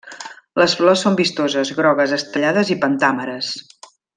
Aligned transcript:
Les 0.61 0.73
flors 0.79 1.03
són 1.07 1.17
vistoses, 1.19 1.73
grogues, 1.81 2.17
estrellades 2.19 2.73
i 2.77 2.81
pentàmeres. 2.87 3.53